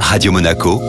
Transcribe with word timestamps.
Radio 0.00 0.32
Monaco, 0.32 0.80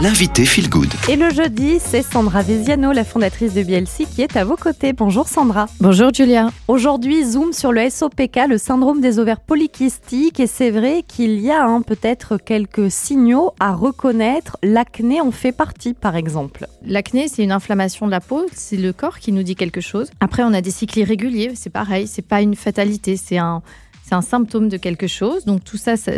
l'invité 0.00 0.44
Feel 0.44 0.68
Good. 0.68 0.92
Et 1.08 1.16
le 1.16 1.30
jeudi, 1.30 1.78
c'est 1.80 2.02
Sandra 2.02 2.42
Veziano, 2.42 2.92
la 2.92 3.04
fondatrice 3.04 3.54
de 3.54 3.62
BLC, 3.62 4.06
qui 4.06 4.22
est 4.22 4.36
à 4.36 4.44
vos 4.44 4.56
côtés. 4.56 4.92
Bonjour 4.92 5.26
Sandra. 5.26 5.66
Bonjour 5.80 6.12
Julia. 6.12 6.50
Aujourd'hui, 6.68 7.24
zoom 7.24 7.52
sur 7.52 7.72
le 7.72 7.88
SOPK, 7.88 8.40
le 8.48 8.58
syndrome 8.58 9.00
des 9.00 9.18
ovaires 9.18 9.40
polykystiques. 9.40 10.38
Et 10.38 10.46
c'est 10.46 10.70
vrai 10.70 11.02
qu'il 11.06 11.40
y 11.40 11.50
a 11.50 11.64
hein, 11.64 11.82
peut-être 11.82 12.36
quelques 12.36 12.90
signaux 12.90 13.52
à 13.58 13.74
reconnaître. 13.74 14.58
L'acné 14.62 15.20
en 15.20 15.30
fait 15.30 15.52
partie, 15.52 15.94
par 15.94 16.14
exemple. 16.14 16.66
L'acné, 16.84 17.28
c'est 17.28 17.42
une 17.42 17.52
inflammation 17.52 18.06
de 18.06 18.10
la 18.10 18.20
peau, 18.20 18.46
c'est 18.52 18.76
le 18.76 18.92
corps 18.92 19.18
qui 19.18 19.32
nous 19.32 19.42
dit 19.42 19.56
quelque 19.56 19.80
chose. 19.80 20.10
Après, 20.20 20.42
on 20.42 20.52
a 20.52 20.60
des 20.60 20.70
cycles 20.70 20.98
irréguliers, 20.98 21.52
c'est 21.54 21.70
pareil, 21.70 22.06
c'est 22.06 22.26
pas 22.26 22.42
une 22.42 22.54
fatalité, 22.54 23.16
c'est 23.16 23.38
un 23.38 23.62
c'est 24.06 24.14
un 24.14 24.22
symptôme 24.22 24.68
de 24.68 24.76
quelque 24.76 25.08
chose. 25.08 25.44
Donc 25.46 25.64
tout 25.64 25.76
ça, 25.76 25.96
ça, 25.96 26.12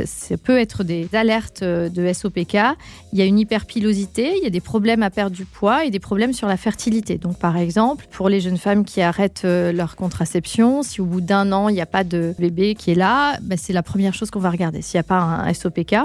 peut 0.45 0.59
être 0.59 0.85
des 0.85 1.09
alertes 1.15 1.63
euh, 1.63 1.89
de 1.89 2.13
SOPK. 2.13 2.59
Il 3.13 3.19
y 3.19 3.23
a 3.23 3.25
une 3.25 3.39
hyperpilosité, 3.39 4.35
il 4.37 4.45
y 4.45 4.47
a 4.47 4.51
des 4.51 4.61
problèmes 4.61 5.03
à 5.03 5.09
perdre 5.09 5.35
du 5.35 5.47
poids 5.47 5.87
et 5.87 5.91
des 5.91 5.99
problèmes 5.99 6.35
sur 6.35 6.49
la 6.49 6.59
fertilité. 6.59 7.17
Donc 7.17 7.39
par 7.39 7.57
exemple, 7.57 8.07
pour 8.11 8.29
les 8.29 8.41
jeunes 8.41 8.59
femmes 8.59 8.85
qui 8.85 9.01
arrêtent 9.01 9.47
euh, 9.47 9.73
leur 9.73 9.97
contraception, 9.97 10.83
si 10.83 11.01
au 11.01 11.07
bout 11.07 11.23
d'un 11.23 11.51
an, 11.51 11.71
il 11.71 11.75
n'y 11.75 11.81
a 11.81 11.87
pas 11.87 12.05
de 12.05 12.35
bébé 12.39 12.75
qui 12.75 12.91
est 12.91 12.95
là, 12.95 13.39
bah, 13.41 13.57
c'est 13.57 13.73
la 13.73 13.83
première 13.83 14.13
chose 14.13 14.31
qu'on 14.31 14.39
va 14.39 14.51
regarder. 14.51 14.83
S'il 14.83 14.99
n'y 14.99 15.01
a 15.01 15.05
pas 15.05 15.21
un 15.21 15.55
SOPK, 15.55 15.97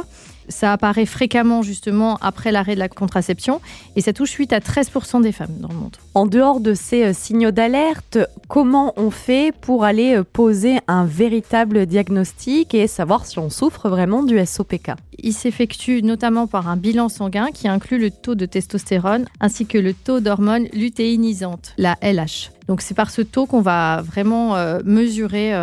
ça 0.50 0.74
apparaît 0.74 1.06
fréquemment 1.06 1.62
justement 1.62 2.18
après 2.22 2.52
l'arrêt 2.52 2.76
de 2.76 2.80
la 2.80 2.90
contraception 2.90 3.62
et 3.96 4.02
ça 4.02 4.14
touche 4.14 4.32
8 4.32 4.54
à 4.54 4.60
13% 4.60 5.22
des 5.22 5.32
femmes 5.32 5.58
dans 5.60 5.70
le 5.70 5.76
monde. 5.76 5.98
En 6.14 6.26
dehors 6.26 6.60
de 6.60 6.74
ces 6.74 7.04
euh, 7.04 7.14
signaux 7.14 7.52
d'alerte, 7.52 8.18
comment 8.48 8.94
on 8.98 9.10
fait 9.12 9.54
pour 9.62 9.84
aller 9.84 10.16
euh, 10.16 10.24
poser 10.24 10.80
un 10.88 11.06
véritable 11.06 11.86
diagnostic 11.86 12.74
et 12.74 12.88
savoir 12.88 13.26
si 13.26 13.40
on 13.40 13.50
souffre 13.50 13.90
vraiment 13.90 14.24
du 14.24 14.44
SOPK 14.44 14.92
Il 15.20 15.34
s'effectue 15.34 16.02
notamment 16.04 16.48
par 16.48 16.68
un 16.68 16.78
bilan 16.78 17.10
sanguin 17.10 17.48
qui 17.54 17.68
inclut 17.68 18.00
le 18.00 18.12
taux 18.12 18.36
de 18.36 18.46
testostérone 18.46 19.26
ainsi 19.40 19.66
que 19.66 19.78
le 19.78 19.94
taux 19.94 20.20
d'hormone 20.20 20.68
lutéinisante, 20.74 21.74
la 21.78 21.98
LH. 22.02 22.52
Donc 22.68 22.82
c'est 22.82 22.94
par 22.94 23.10
ce 23.10 23.22
taux 23.22 23.46
qu'on 23.46 23.62
va 23.62 24.02
vraiment 24.02 24.56
euh, 24.56 24.80
mesurer 24.86 25.54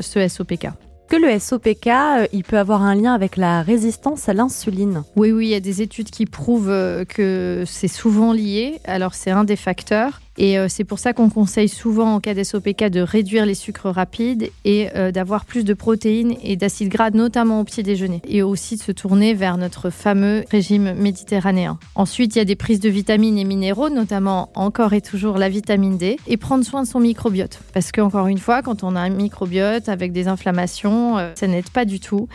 ce 0.00 0.26
SOPK 0.28 0.68
que 1.06 1.16
le 1.16 1.38
SOPK, 1.38 1.86
euh, 1.86 2.26
il 2.32 2.42
peut 2.42 2.58
avoir 2.58 2.82
un 2.82 2.94
lien 2.94 3.14
avec 3.14 3.36
la 3.36 3.62
résistance 3.62 4.28
à 4.28 4.34
l'insuline 4.34 5.04
Oui, 5.14 5.30
oui, 5.32 5.46
il 5.46 5.50
y 5.50 5.54
a 5.54 5.60
des 5.60 5.82
études 5.82 6.10
qui 6.10 6.26
prouvent 6.26 6.70
euh, 6.70 7.04
que 7.04 7.64
c'est 7.66 7.88
souvent 7.88 8.32
lié. 8.32 8.80
Alors 8.84 9.14
c'est 9.14 9.30
un 9.30 9.44
des 9.44 9.56
facteurs. 9.56 10.20
Et 10.38 10.58
euh, 10.58 10.66
c'est 10.68 10.84
pour 10.84 10.98
ça 10.98 11.12
qu'on 11.12 11.30
conseille 11.30 11.68
souvent 11.68 12.14
en 12.14 12.20
cas 12.20 12.34
d'SOPK 12.34 12.84
de 12.84 13.00
réduire 13.00 13.46
les 13.46 13.54
sucres 13.54 13.88
rapides 13.88 14.50
et 14.64 14.88
euh, 14.94 15.10
d'avoir 15.10 15.44
plus 15.44 15.64
de 15.64 15.74
protéines 15.74 16.34
et 16.42 16.56
d'acides 16.56 16.88
gras, 16.88 17.10
notamment 17.10 17.60
au 17.60 17.64
petit 17.64 17.82
déjeuner. 17.82 18.20
Et 18.28 18.42
aussi 18.42 18.76
de 18.76 18.82
se 18.82 18.92
tourner 18.92 19.34
vers 19.34 19.56
notre 19.56 19.90
fameux 19.90 20.44
régime 20.50 20.94
méditerranéen. 20.94 21.78
Ensuite, 21.94 22.34
il 22.36 22.38
y 22.38 22.42
a 22.42 22.44
des 22.44 22.56
prises 22.56 22.80
de 22.80 22.88
vitamines 22.88 23.38
et 23.38 23.44
minéraux, 23.44 23.88
notamment 23.88 24.50
encore 24.54 24.92
et 24.92 25.00
toujours 25.00 25.38
la 25.38 25.48
vitamine 25.48 25.96
D, 25.96 26.16
et 26.26 26.36
prendre 26.36 26.64
soin 26.64 26.82
de 26.82 26.88
son 26.88 27.00
microbiote. 27.00 27.60
Parce 27.72 27.92
qu'encore 27.92 28.26
une 28.26 28.38
fois, 28.38 28.62
quand 28.62 28.84
on 28.84 28.96
a 28.96 29.00
un 29.00 29.10
microbiote 29.10 29.88
avec 29.88 30.12
des 30.12 30.28
inflammations, 30.28 31.18
euh, 31.18 31.32
ça 31.34 31.46
n'aide 31.46 31.70
pas 31.70 31.84
du 31.84 32.00
tout. 32.00 32.28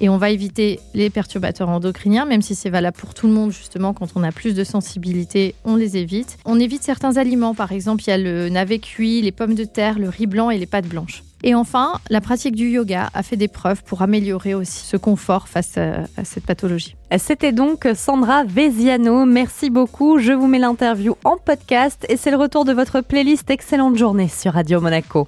Et 0.00 0.08
on 0.08 0.16
va 0.16 0.30
éviter 0.30 0.80
les 0.94 1.10
perturbateurs 1.10 1.68
endocriniens, 1.68 2.24
même 2.24 2.42
si 2.42 2.54
c'est 2.54 2.70
valable 2.70 2.96
pour 2.96 3.14
tout 3.14 3.26
le 3.26 3.32
monde, 3.32 3.50
justement, 3.50 3.94
quand 3.94 4.08
on 4.14 4.22
a 4.22 4.32
plus 4.32 4.54
de 4.54 4.64
sensibilité, 4.64 5.54
on 5.64 5.76
les 5.76 5.96
évite. 5.96 6.38
On 6.44 6.60
évite 6.60 6.82
certains 6.82 7.16
aliments, 7.16 7.54
par 7.54 7.72
exemple, 7.72 8.04
il 8.06 8.10
y 8.10 8.12
a 8.12 8.18
le 8.18 8.48
navet 8.48 8.78
cuit, 8.78 9.22
les 9.22 9.32
pommes 9.32 9.54
de 9.54 9.64
terre, 9.64 9.98
le 9.98 10.08
riz 10.08 10.26
blanc 10.26 10.50
et 10.50 10.58
les 10.58 10.66
pâtes 10.66 10.86
blanches. 10.86 11.24
Et 11.44 11.54
enfin, 11.54 12.00
la 12.10 12.20
pratique 12.20 12.56
du 12.56 12.68
yoga 12.68 13.10
a 13.14 13.22
fait 13.22 13.36
des 13.36 13.46
preuves 13.46 13.84
pour 13.84 14.02
améliorer 14.02 14.54
aussi 14.54 14.84
ce 14.84 14.96
confort 14.96 15.48
face 15.48 15.78
à, 15.78 16.24
cette 16.24 16.44
pathologie. 16.44 16.96
C'était 17.16 17.52
donc 17.52 17.86
Sandra 17.94 18.42
Veziano. 18.44 19.24
Merci 19.24 19.70
beaucoup. 19.70 20.18
Je 20.18 20.32
vous 20.32 20.48
mets 20.48 20.58
l'interview 20.58 21.16
en 21.24 21.36
podcast 21.36 22.04
et 22.08 22.16
c'est 22.16 22.32
le 22.32 22.36
retour 22.36 22.64
de 22.64 22.72
votre 22.72 23.00
playlist 23.02 23.50
Excellente 23.50 23.96
journée 23.96 24.28
sur 24.28 24.54
Radio 24.54 24.80
Monaco. 24.80 25.16